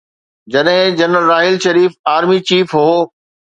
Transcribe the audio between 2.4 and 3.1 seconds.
Chief هو.